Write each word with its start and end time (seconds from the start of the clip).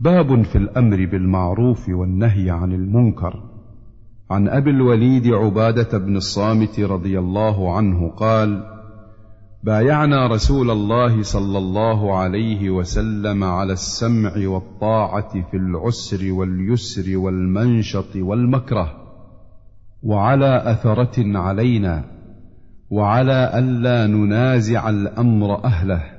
باب 0.00 0.42
في 0.42 0.58
الأمر 0.58 1.06
بالمعروف 1.06 1.88
والنهي 1.88 2.50
عن 2.50 2.72
المنكر. 2.72 3.42
عن 4.30 4.48
أبي 4.48 4.70
الوليد 4.70 5.26
عبادة 5.26 5.98
بن 5.98 6.16
الصامت 6.16 6.80
رضي 6.80 7.18
الله 7.18 7.76
عنه 7.76 8.08
قال 8.08 8.78
بايعنا 9.62 10.26
رسول 10.26 10.70
الله 10.70 11.22
صلى 11.22 11.58
الله 11.58 12.18
عليه 12.18 12.70
وسلم 12.70 13.44
على 13.44 13.72
السمع 13.72 14.32
والطاعة 14.36 15.50
في 15.50 15.56
العسر 15.56 16.32
واليسر 16.32 17.18
والمنشط 17.18 18.16
والمكره 18.16 18.92
وعلى 20.02 20.62
أثرة 20.64 21.38
علينا 21.38 22.04
وعلى 22.90 23.58
الا 23.58 24.06
ننازع 24.06 24.88
الأمر 24.88 25.64
أهله. 25.64 26.17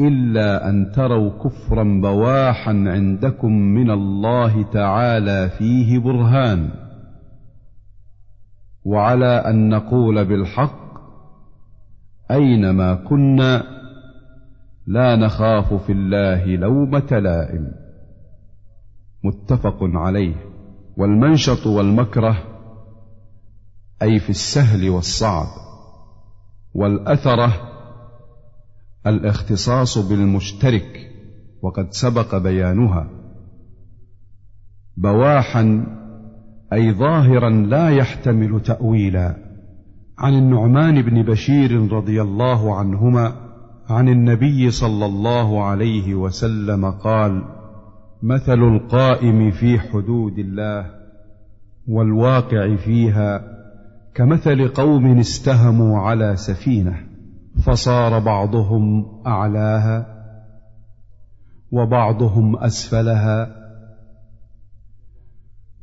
إلا 0.00 0.68
أن 0.68 0.92
تروا 0.92 1.30
كفرا 1.44 2.00
بواحا 2.02 2.70
عندكم 2.70 3.52
من 3.52 3.90
الله 3.90 4.62
تعالى 4.62 5.48
فيه 5.48 5.98
برهان. 5.98 6.70
وعلى 8.84 9.26
أن 9.26 9.68
نقول 9.68 10.24
بالحق 10.24 10.88
أينما 12.30 12.94
كنا 12.94 13.62
لا 14.86 15.16
نخاف 15.16 15.74
في 15.74 15.92
الله 15.92 16.46
لومه 16.46 17.18
لائم 17.18 17.72
متفق 19.24 19.78
عليه. 19.82 20.34
والمنشط 20.96 21.66
والمكره 21.66 22.36
أي 24.02 24.18
في 24.18 24.30
السهل 24.30 24.90
والصعب. 24.90 25.46
والأثره 26.74 27.67
الاختصاص 29.08 29.98
بالمشترك 29.98 31.10
وقد 31.62 31.86
سبق 31.90 32.36
بيانها. 32.36 33.10
بواحا 34.96 35.86
أي 36.72 36.92
ظاهرا 36.92 37.50
لا 37.50 37.90
يحتمل 37.90 38.60
تاويلا. 38.60 39.36
عن 40.18 40.34
النعمان 40.34 41.02
بن 41.02 41.22
بشير 41.22 41.92
رضي 41.92 42.22
الله 42.22 42.74
عنهما 42.76 43.32
عن 43.88 44.08
النبي 44.08 44.70
صلى 44.70 45.06
الله 45.06 45.64
عليه 45.64 46.14
وسلم 46.14 46.90
قال 46.90 47.42
مثل 48.22 48.62
القائم 48.62 49.50
في 49.50 49.78
حدود 49.78 50.38
الله 50.38 50.90
والواقع 51.88 52.76
فيها 52.76 53.42
كمثل 54.14 54.68
قوم 54.68 55.18
استهموا 55.18 55.98
على 55.98 56.36
سفينة. 56.36 57.07
فصار 57.66 58.18
بعضهم 58.18 59.06
أعلاها 59.26 60.06
وبعضهم 61.72 62.56
أسفلها 62.56 63.58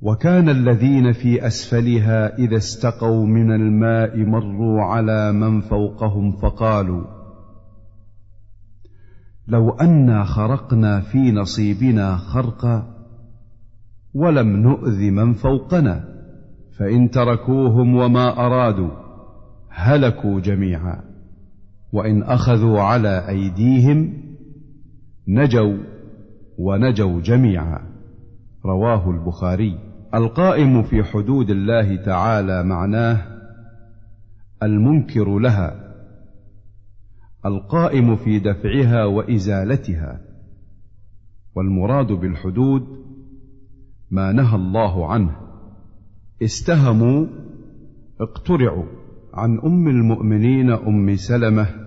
وكان 0.01 0.49
الذين 0.49 1.11
في 1.11 1.47
أسفلها 1.47 2.37
إذا 2.37 2.57
استقوا 2.57 3.25
من 3.25 3.51
الماء 3.51 4.17
مروا 4.17 4.81
على 4.81 5.31
من 5.31 5.61
فوقهم 5.61 6.31
فقالوا 6.31 7.03
لو 9.47 9.69
أنا 9.69 10.23
خرقنا 10.23 11.01
في 11.01 11.31
نصيبنا 11.31 12.15
خرقا 12.15 12.95
ولم 14.13 14.47
نؤذ 14.47 15.11
من 15.11 15.33
فوقنا 15.33 16.03
فإن 16.79 17.09
تركوهم 17.09 17.95
وما 17.95 18.45
أرادوا 18.45 18.89
هلكوا 19.69 20.39
جميعا 20.39 21.04
وإن 21.95 22.23
أخذوا 22.23 22.81
على 22.81 23.29
أيديهم 23.29 24.13
نجوا 25.27 25.77
ونجوا 26.57 27.21
جميعا. 27.21 27.79
رواه 28.65 29.09
البخاري. 29.09 29.79
القائم 30.13 30.83
في 30.83 31.03
حدود 31.03 31.49
الله 31.49 31.95
تعالى 31.95 32.63
معناه 32.63 33.21
المنكر 34.63 35.39
لها. 35.39 35.95
القائم 37.45 38.15
في 38.15 38.39
دفعها 38.39 39.05
وإزالتها. 39.05 40.21
والمراد 41.55 42.11
بالحدود 42.11 42.87
ما 44.11 44.31
نهى 44.31 44.55
الله 44.55 45.11
عنه. 45.11 45.35
استهموا 46.43 47.25
اقترعوا 48.21 48.85
عن 49.33 49.59
أم 49.59 49.87
المؤمنين 49.87 50.71
أم 50.71 51.15
سلمة 51.15 51.84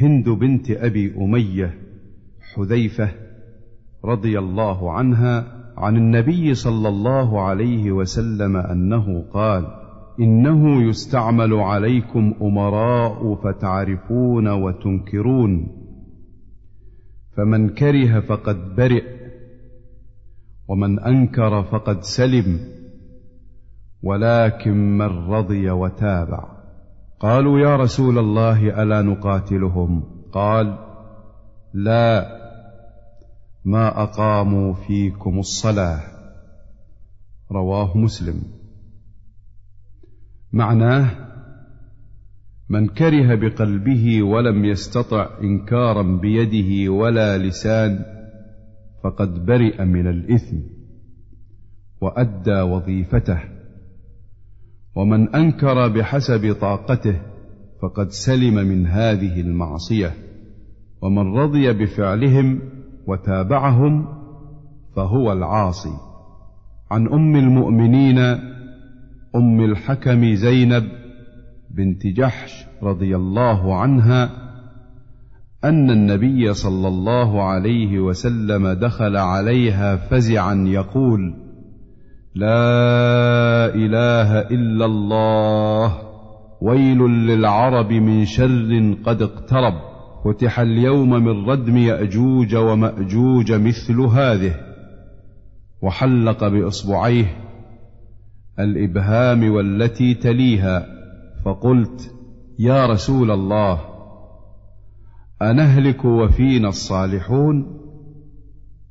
هند 0.00 0.28
بنت 0.28 0.70
أبي 0.70 1.14
أمية 1.16 1.74
حذيفة 2.54 3.08
رضي 4.04 4.38
الله 4.38 4.92
عنها 4.92 5.58
عن 5.76 5.96
النبي 5.96 6.54
صلى 6.54 6.88
الله 6.88 7.40
عليه 7.40 7.92
وسلم 7.92 8.56
أنه 8.56 9.24
قال 9.32 9.66
إنه 10.20 10.88
يستعمل 10.88 11.54
عليكم 11.54 12.34
أمراء 12.42 13.34
فتعرفون 13.34 14.48
وتنكرون 14.48 15.68
فمن 17.36 17.68
كره 17.68 18.20
فقد 18.20 18.74
برئ 18.76 19.04
ومن 20.68 21.00
أنكر 21.00 21.62
فقد 21.62 22.02
سلم 22.02 22.60
ولكن 24.02 24.98
من 24.98 25.06
رضي 25.06 25.70
وتابع. 25.70 26.57
قالوا 27.20 27.60
يا 27.60 27.76
رسول 27.76 28.18
الله 28.18 28.82
ألا 28.82 29.02
نقاتلهم؟ 29.02 30.02
قال 30.32 30.78
لا 31.74 32.38
ما 33.64 34.02
أقاموا 34.02 34.74
فيكم 34.74 35.38
الصلاة. 35.38 36.00
رواه 37.52 37.96
مسلم. 37.96 38.42
معناه 40.52 41.10
من 42.68 42.86
كره 42.86 43.34
بقلبه 43.34 44.22
ولم 44.22 44.64
يستطع 44.64 45.28
إنكارا 45.42 46.02
بيده 46.02 46.92
ولا 46.92 47.38
لسان 47.38 48.04
فقد 49.04 49.46
برئ 49.46 49.84
من 49.84 50.06
الإثم 50.06 50.56
وأدى 52.00 52.60
وظيفته. 52.60 53.57
ومن 54.98 55.34
أنكر 55.34 55.88
بحسب 55.88 56.56
طاقته 56.60 57.20
فقد 57.82 58.10
سلم 58.10 58.54
من 58.54 58.86
هذه 58.86 59.40
المعصية. 59.40 60.12
ومن 61.02 61.34
رضي 61.38 61.72
بفعلهم 61.72 62.60
وتابعهم 63.06 64.06
فهو 64.96 65.32
العاصي. 65.32 65.96
عن 66.90 67.08
أم 67.08 67.36
المؤمنين 67.36 68.18
أم 69.36 69.64
الحكم 69.64 70.34
زينب 70.34 70.84
بنت 71.70 72.06
جحش 72.06 72.66
رضي 72.82 73.16
الله 73.16 73.74
عنها 73.74 74.30
أن 75.64 75.90
النبي 75.90 76.54
صلى 76.54 76.88
الله 76.88 77.42
عليه 77.42 78.00
وسلم 78.00 78.68
دخل 78.68 79.16
عليها 79.16 79.96
فزعا 79.96 80.54
يقول 80.54 81.47
لا 82.38 83.74
إله 83.74 84.38
إلا 84.38 84.84
الله. 84.84 85.98
ويل 86.62 86.98
للعرب 86.98 87.92
من 87.92 88.24
شر 88.24 88.96
قد 89.04 89.22
اقترب. 89.22 89.74
فتح 90.24 90.60
اليوم 90.60 91.10
من 91.10 91.50
ردم 91.50 91.76
يأجوج 91.76 92.56
ومأجوج 92.56 93.52
مثل 93.52 94.00
هذه. 94.00 94.54
وحلق 95.82 96.48
بإصبعيه 96.48 97.36
الإبهام 98.58 99.52
والتي 99.52 100.14
تليها. 100.14 100.86
فقلت 101.44 102.14
يا 102.58 102.86
رسول 102.86 103.30
الله 103.30 103.80
أنهلك 105.42 106.04
وفينا 106.04 106.68
الصالحون؟ 106.68 107.80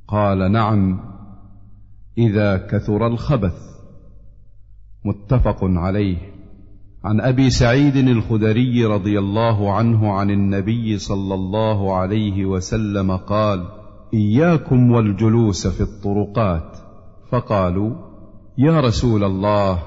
قال 0.07 0.51
نعم. 0.51 1.06
إذا 2.17 2.57
كثر 2.57 3.07
الخبث. 3.07 3.77
متفق 5.05 5.57
عليه. 5.61 6.17
عن 7.03 7.21
أبي 7.21 7.49
سعيد 7.49 7.95
الخدري 7.95 8.85
رضي 8.85 9.19
الله 9.19 9.73
عنه 9.73 10.11
عن 10.11 10.29
النبي 10.29 10.97
صلى 10.97 11.33
الله 11.33 11.95
عليه 11.95 12.45
وسلم 12.45 13.17
قال 13.17 13.65
إياكم 14.13 14.91
والجلوس 14.91 15.67
في 15.67 15.81
الطرقات. 15.81 16.77
فقالوا 17.31 17.95
يا 18.57 18.79
رسول 18.79 19.23
الله 19.23 19.83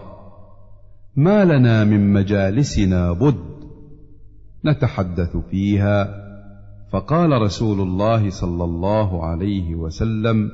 ما 1.17 1.45
لنا 1.45 1.85
من 1.85 2.13
مجالسنا 2.13 3.13
بد 3.13 3.51
نتحدث 4.65 5.37
فيها. 5.37 6.31
فقال 6.93 7.43
رسول 7.43 7.81
الله 7.81 8.31
صلى 8.31 8.65
الله 8.65 9.25
عليه 9.27 9.75
وسلم 9.75 10.51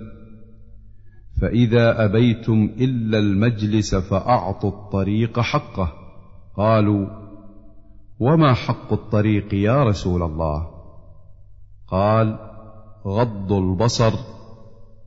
فإذا 1.41 2.05
أبيتم 2.05 2.71
إلا 2.81 3.19
المجلس 3.19 3.95
فأعطوا 3.95 4.71
الطريق 4.71 5.41
حقه. 5.41 5.93
قالوا 6.57 7.07
وما 8.21 8.55
حق 8.55 8.93
الطريق 8.93 9.55
يا 9.55 9.85
رسول 9.85 10.23
الله؟ 10.23 10.69
قال 11.89 12.39
غض 13.07 13.53
البصر 13.53 14.13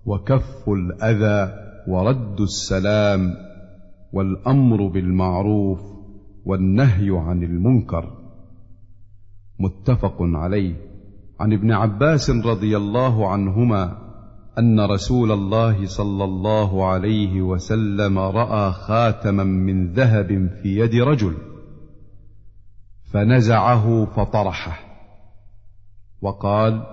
وكف 0.05 0.69
الأذى 0.69 1.53
ورد 1.87 2.41
السلام 2.41 3.33
والأمر 4.13 4.87
بالمعروف 4.87 5.81
والنهي 6.45 7.09
عن 7.09 7.43
المنكر. 7.43 8.17
متفق 9.59 10.17
عليه. 10.19 10.75
عن 11.39 11.53
ابن 11.53 11.71
عباس 11.71 12.29
رضي 12.29 12.77
الله 12.77 13.27
عنهما 13.27 14.08
أن 14.59 14.79
رسول 14.79 15.31
الله 15.31 15.85
صلى 15.85 16.23
الله 16.23 16.85
عليه 16.85 17.41
وسلم 17.41 18.19
رأى 18.19 18.71
خاتما 18.71 19.43
من 19.43 19.93
ذهب 19.93 20.49
في 20.61 20.79
يد 20.79 20.95
رجل 20.95 21.33
فنزعه 23.11 24.05
فطرحه 24.05 24.79
وقال 26.21 26.83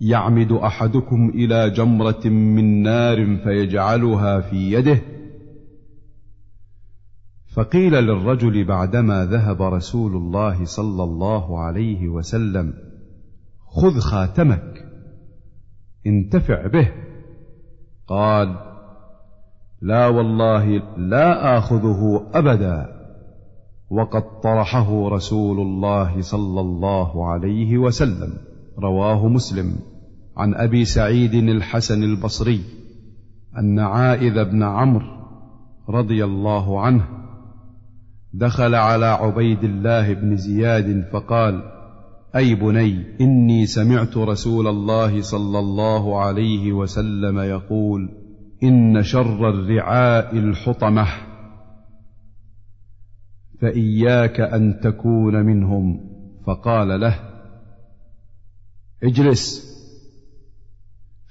يعمد 0.00 0.52
أحدكم 0.52 1.28
إلى 1.34 1.70
جمرة 1.70 2.26
من 2.26 2.82
نار 2.82 3.36
فيجعلها 3.36 4.40
في 4.40 4.72
يده؟ 4.72 5.02
فقيل 7.54 7.92
للرجل 7.92 8.64
بعدما 8.64 9.24
ذهب 9.26 9.62
رسول 9.62 10.16
الله 10.16 10.64
صلى 10.64 11.02
الله 11.02 11.60
عليه 11.60 12.08
وسلم 12.08 12.74
خذ 13.66 14.00
خاتمك. 14.00 14.89
انتفع 16.06 16.66
به. 16.66 16.88
قال 18.06 18.56
لا 19.82 20.06
والله 20.06 20.82
لا 20.96 21.58
آخذه 21.58 22.26
أبدا. 22.34 23.00
وقد 23.90 24.40
طرحه 24.42 25.08
رسول 25.08 25.60
الله 25.60 26.20
صلى 26.20 26.60
الله 26.60 27.28
عليه 27.28 27.78
وسلم. 27.78 28.32
رواه 28.78 29.28
مسلم. 29.28 29.76
عن 30.36 30.54
أبي 30.54 30.84
سعيد 30.84 31.34
الحسن 31.34 32.02
البصري. 32.02 32.60
أن 33.58 33.78
عائذ 33.78 34.44
بن 34.44 34.62
عمرو 34.62 35.20
رضي 35.88 36.24
الله 36.24 36.80
عنه 36.80 37.04
دخل 38.34 38.74
على 38.74 39.06
عبيد 39.06 39.64
الله 39.64 40.14
بن 40.14 40.36
زياد 40.36 41.08
فقال 41.12 41.62
أي 42.36 42.54
بني 42.54 43.04
إني 43.20 43.66
سمعت 43.66 44.16
رسول 44.16 44.66
الله 44.66 45.20
صلى 45.20 45.58
الله 45.58 46.20
عليه 46.20 46.72
وسلم 46.72 47.38
يقول 47.38 48.08
إن 48.62 49.02
شر 49.02 49.48
الرعاء 49.50 50.36
الحطمة. 50.36 51.06
فإياك 53.60 54.40
أن 54.40 54.80
تكون 54.80 55.36
منهم. 55.36 56.10
فقال 56.46 57.00
له 57.00 57.20
اجلس. 59.02 59.70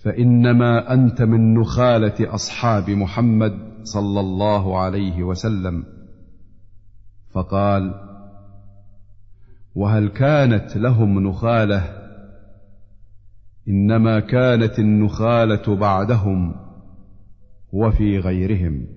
فإنما 0.03 0.93
أنت 0.93 1.21
من 1.21 1.53
نخالة 1.53 2.33
أصحاب 2.35 2.89
محمد 2.89 3.53
صلى 3.83 4.19
الله 4.19 4.79
عليه 4.79 5.23
وسلم. 5.23 5.83
فقال 7.31 8.08
وهل 9.75 10.07
كانت 10.07 10.77
لهم 10.77 11.27
نخالة؟ 11.27 11.83
إنما 13.67 14.19
كانت 14.19 14.79
النخالة 14.79 15.75
بعدهم 15.75 16.55
وفي 17.73 18.19
غيرهم. 18.19 18.87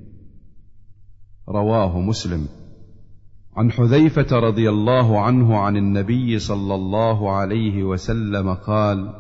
رواه 1.49 2.01
مسلم. 2.01 2.47
عن 3.57 3.71
حذيفة 3.71 4.39
رضي 4.39 4.71
الله 4.71 5.21
عنه 5.21 5.57
عن 5.57 5.77
النبي 5.77 6.39
صلى 6.39 6.75
الله 6.75 7.33
عليه 7.33 7.85
وسلم 7.85 8.55
قال 8.55 9.15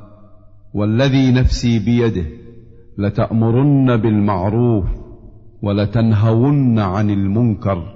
والذي 0.75 1.32
نفسي 1.32 1.78
بيده 1.78 2.26
لتأمرن 2.99 3.96
بالمعروف 3.96 4.84
ولتنهون 5.62 6.78
عن 6.78 7.10
المنكر. 7.10 7.92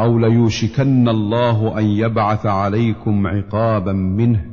أو 0.00 0.18
ليوشكن 0.18 1.08
الله 1.08 1.78
أن 1.78 1.84
يبعث 1.84 2.46
عليكم 2.46 3.26
عقابا 3.26 3.92
منه 3.92 4.44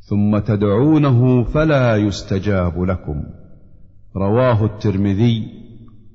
ثم 0.00 0.38
تدعونه 0.38 1.42
فلا 1.42 1.96
يستجاب 1.96 2.82
لكم. 2.82 3.22
رواه 4.16 4.64
الترمذي 4.64 5.46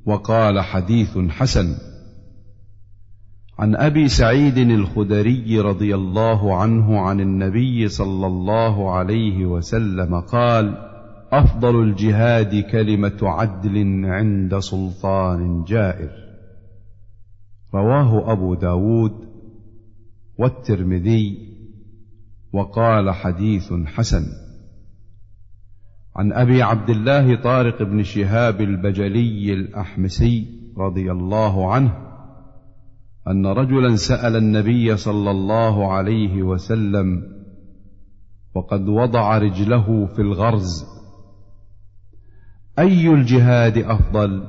وقال 0.05 0.59
حديث 0.59 1.17
حسن. 1.17 1.75
عن 3.59 3.75
أبي 3.75 4.07
سعيد 4.07 4.57
الخدري 4.57 5.59
رضي 5.59 5.95
الله 5.95 6.55
عنه 6.55 6.99
عن 6.99 7.19
النبي 7.19 7.87
صلى 7.87 8.27
الله 8.27 8.91
عليه 8.91 9.45
وسلم 9.45 10.19
قال 10.19 10.77
أفضل 11.31 11.83
الجهاد 11.83 12.63
كلمة 12.71 13.17
عدل 13.21 14.05
عند 14.05 14.59
سلطان 14.59 15.63
جائر. 15.63 16.24
رواه 17.75 18.31
أبو 18.31 18.55
داود 18.55 19.11
والترمذي 20.37 21.55
وقال 22.53 23.11
حديث 23.11 23.73
حسن. 23.73 24.25
عن 26.15 26.33
أبي 26.33 26.61
عبد 26.61 26.89
الله 26.89 27.41
طارق 27.41 27.83
بن 27.83 28.03
شهاب 28.03 28.61
البجلي 28.61 29.53
الأحمسي 29.53 30.47
رضي 30.77 31.11
الله 31.11 31.73
عنه 31.73 32.05
أن 33.27 33.45
رجلا 33.45 33.95
سأل 33.95 34.35
النبي 34.35 34.97
صلى 34.97 35.31
الله 35.31 35.93
عليه 35.93 36.43
وسلم 36.43 37.35
وقد 38.55 38.87
وضع 38.87 39.37
رجله 39.37 40.05
في 40.05 40.21
الغرز 40.21 40.85
أي 42.79 43.09
الجهاد 43.09 43.77
أفضل؟ 43.77 44.47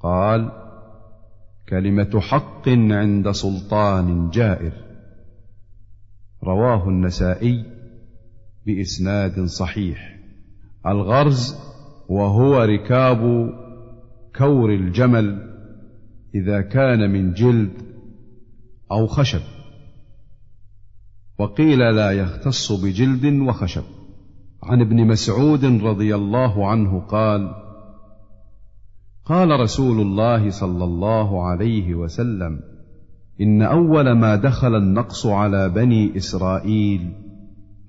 قال 0.00 0.50
كلمة 1.70 2.20
حق 2.20 2.68
عند 2.68 3.30
سلطان 3.30 4.30
جائر. 4.30 4.72
رواه 6.44 6.88
النسائي 6.88 7.64
بإسناد 8.66 9.44
صحيح. 9.44 10.18
الغرز 10.86 11.54
وهو 12.08 12.62
ركاب 12.62 13.50
كور 14.36 14.74
الجمل 14.74 15.50
إذا 16.34 16.60
كان 16.60 17.10
من 17.10 17.32
جلد 17.32 17.72
أو 18.92 19.06
خشب. 19.06 19.40
وقيل 21.38 21.78
لا 21.78 22.10
يختص 22.10 22.72
بجلد 22.72 23.24
وخشب. 23.48 23.84
عن 24.62 24.80
ابن 24.80 25.06
مسعود 25.06 25.64
رضي 25.64 26.14
الله 26.14 26.70
عنه 26.70 27.00
قال 27.00 27.69
قال 29.30 29.60
رسول 29.60 30.00
الله 30.00 30.50
صلى 30.50 30.84
الله 30.84 31.46
عليه 31.46 31.94
وسلم 31.94 32.60
إن 33.40 33.62
أول 33.62 34.12
ما 34.12 34.36
دخل 34.36 34.74
النقص 34.76 35.26
على 35.26 35.68
بني 35.68 36.16
إسرائيل 36.16 37.12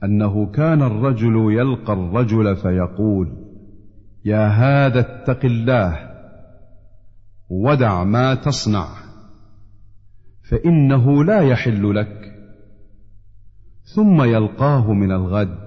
أنه 0.03 0.51
كان 0.51 0.81
الرجل 0.81 1.35
يلقى 1.35 1.93
الرجل 1.93 2.55
فيقول 2.55 3.27
يا 4.25 4.47
هذا 4.47 4.99
اتق 4.99 5.45
الله 5.45 6.11
ودع 7.49 8.03
ما 8.03 8.35
تصنع 8.35 8.87
فإنه 10.49 11.23
لا 11.23 11.41
يحل 11.41 11.95
لك. 11.95 12.31
ثم 13.95 14.21
يلقاه 14.23 14.93
من 14.93 15.11
الغد 15.11 15.57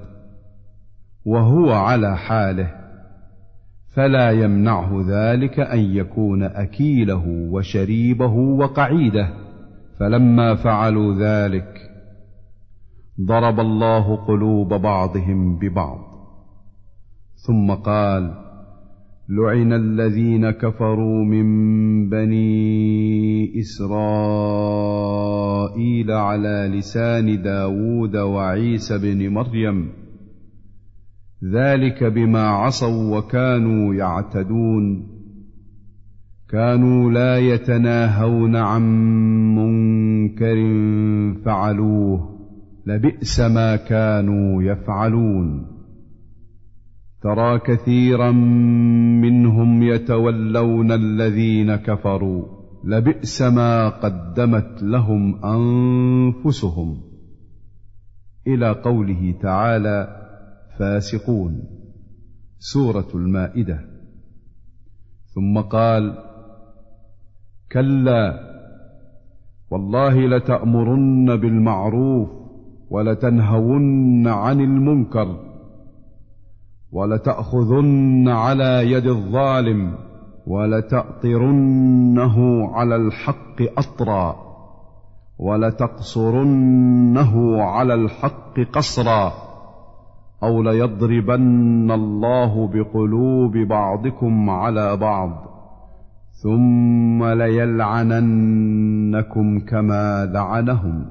وهو 1.25 1.73
على 1.73 2.17
حاله. 2.17 2.84
فلا 3.97 4.31
يمنعه 4.31 5.05
ذلك 5.09 5.61
أن 5.61 5.79
يكون 5.79 6.43
أكيله 6.43 7.49
وشريبه 7.51 8.35
وقعيده. 8.35 9.29
فلما 10.01 10.55
فعلوا 10.55 11.15
ذلك 11.15 11.91
ضرب 13.27 13.61
الله 13.61 14.17
قلوب 14.17 14.75
بعضهم 14.75 15.59
ببعض. 15.59 15.99
ثم 17.47 17.75
قال 17.75 18.35
لعن 19.29 19.73
الذين 19.73 20.51
كفروا 20.51 21.25
من 21.25 21.47
بني 22.09 23.61
إسرائيل 23.61 24.01
على 26.11 26.71
لسان 26.75 27.43
داود 27.43 28.17
وعيسى 28.17 28.99
بن 28.99 29.29
مريم. 29.29 30.04
ذلك 31.53 32.05
بما 32.05 32.43
عصوا 32.43 33.19
وكانوا 33.19 33.95
يعتدون. 33.95 35.07
كانوا 36.49 37.11
لا 37.11 37.39
يتناهون 37.39 38.57
عن 38.57 38.83
منكر 39.55 40.57
فعلوه 41.45 42.39
لبئس 42.87 43.41
ما 43.41 43.77
كانوا 43.77 44.63
يفعلون. 44.63 45.67
ترى 47.23 47.59
كثيرا 47.59 48.31
منهم 49.21 49.83
يتولون 49.83 50.93
الذين 50.93 51.77
كفروا 51.77 52.45
لبئس 52.85 53.43
ما 53.43 53.89
قدمت 53.89 54.83
لهم 54.83 55.45
أنفسهم. 55.45 56.97
إلى 58.47 58.71
قوله 58.71 59.35
تعالى 59.43 60.24
فاسقون. 60.79 61.65
سورة 62.59 63.09
المائدة. 63.15 63.81
ثم 65.35 65.61
قال 65.61 66.19
كلا 67.73 68.55
والله 69.71 70.29
لتأمرن 70.29 71.37
بالمعروف 71.37 72.29
ولتنهون 72.91 74.29
عن 74.29 74.61
المنكر 74.61 75.41
ولتأخذن 76.93 78.29
على 78.29 78.91
يد 78.91 79.07
الظالم 79.07 79.99
ولتأطرنه 80.47 82.37
على 82.73 82.97
الحق 82.97 83.63
أطرا 83.79 84.37
ولتقصرنه 85.39 87.33
على 87.63 87.95
الحق 87.95 88.61
قصرا. 88.73 89.54
أو 90.45 90.63
ليضربن 90.63 91.91
الله 91.91 92.69
بقلوب 92.69 93.57
بعضكم 93.57 94.51
على 94.51 94.97
بعض 94.97 95.55
ثم 96.43 97.25
ليلعننكم 97.25 98.51
كما 99.61 100.27
لعنهم 100.27 101.07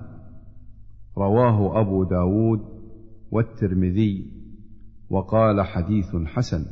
رواه 1.17 1.81
أبو 1.81 2.03
داود 2.03 2.59
والترمذي 3.31 4.31
وقال 5.09 5.61
حديث 5.61 6.15
حسن 6.25 6.65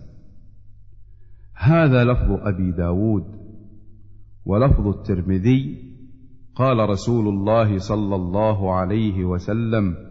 هذا 1.56 2.04
لفظ 2.04 2.32
أبي 2.32 2.72
داود 2.72 3.24
ولفظ 4.46 4.88
الترمذي 4.88 5.92
قال 6.56 6.90
رسول 6.90 7.28
الله 7.28 7.78
صلى 7.78 8.16
الله 8.16 8.74
عليه 8.74 9.26
وسلم 9.26 10.11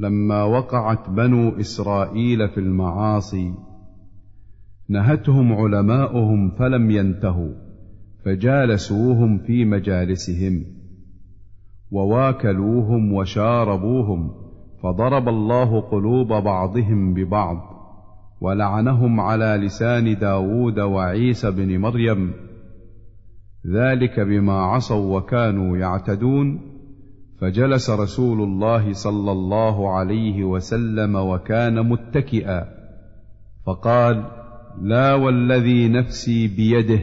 لما 0.00 0.44
وقعت 0.44 1.10
بنو 1.10 1.60
إسرائيل 1.60 2.48
في 2.48 2.60
المعاصي. 2.60 3.54
نهتهم 4.88 5.52
علماؤهم 5.52 6.50
فلم 6.50 6.90
ينتهوا 6.90 7.54
فجالسوهم 8.24 9.38
في 9.38 9.64
مجالسهم. 9.64 10.64
وواكلوهم 11.90 13.12
وشاربوهم 13.12 14.30
فضرب 14.82 15.28
الله 15.28 15.80
قلوب 15.80 16.28
بعضهم 16.28 17.14
ببعض 17.14 17.56
ولعنهم 18.40 19.20
على 19.20 19.60
لسان 19.64 20.18
داود 20.18 20.78
وعيسى 20.78 21.50
بن 21.50 21.78
مريم. 21.78 22.32
ذلك 23.66 24.20
بما 24.20 24.52
عصوا 24.52 25.18
وكانوا 25.18 25.76
يعتدون. 25.76 26.69
فجلس 27.40 27.90
رسول 27.90 28.42
الله 28.42 28.92
صلى 28.92 29.32
الله 29.32 29.90
عليه 29.90 30.44
وسلم 30.44 31.16
وكان 31.16 31.88
متكئا. 31.88 32.68
فقال 33.66 34.24
لا 34.82 35.14
والذي 35.14 35.88
نفسي 35.88 36.48
بيده 36.48 37.00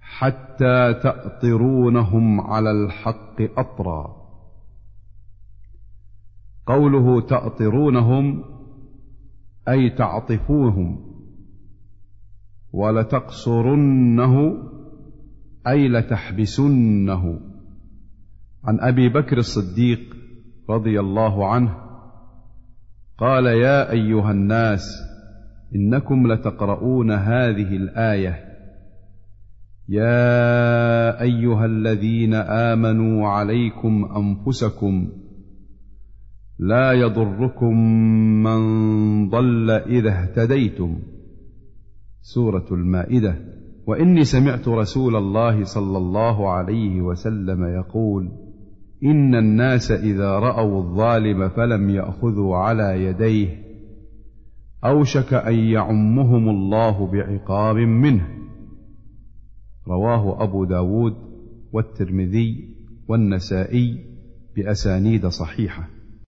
حتى 0.00 0.94
تأطرونهم 1.02 2.40
على 2.40 2.70
الحق 2.70 3.58
أطرا. 3.58 4.16
قوله 6.66 7.20
تأطرونهم 7.20 8.44
أي 9.68 9.90
تعطفوهم. 9.90 11.14
ولتقصرنه 12.72 14.56
أي 15.66 15.88
لتحبسنه. 15.88 17.53
عن 18.64 18.80
أبي 18.80 19.08
بكر 19.08 19.38
الصديق 19.38 20.00
رضي 20.70 21.00
الله 21.00 21.46
عنه 21.46 21.74
قال 23.18 23.46
يا 23.46 23.90
أيها 23.90 24.30
الناس 24.30 24.82
إنكم 25.74 26.32
لتقرؤون 26.32 27.10
هذه 27.10 27.76
الآية. 27.76 28.44
يا 29.88 31.20
أيها 31.20 31.66
الذين 31.66 32.34
آمنوا 32.34 33.28
عليكم 33.28 34.08
أنفسكم 34.16 35.08
لا 36.58 36.92
يضركم 36.92 37.76
من 38.42 38.60
ضل 39.28 39.70
إذا 39.70 40.10
اهتديتم. 40.10 40.98
سورة 42.22 42.66
المائدة. 42.72 43.36
وإني 43.86 44.24
سمعت 44.24 44.68
رسول 44.68 45.16
الله 45.16 45.64
صلى 45.64 45.98
الله 45.98 46.52
عليه 46.52 47.00
وسلم 47.00 47.64
يقول 47.64 48.44
إن 49.04 49.34
الناس 49.34 49.90
إذا 49.90 50.30
رأوا 50.30 50.82
الظالم 50.82 51.48
فلم 51.48 51.90
يأخذوا 51.90 52.56
على 52.56 53.04
يديه 53.04 53.64
أوشك 54.84 55.34
أن 55.34 55.54
يعمهم 55.54 56.48
الله 56.48 57.06
بعقاب 57.06 57.76
منه. 57.76 58.28
رواه 59.88 60.42
أبو 60.42 60.64
داود 60.64 61.14
والترمذي 61.72 62.74
والنسائي 63.08 63.98
بأسانيد 64.56 65.26
صحيحة. 65.26 65.88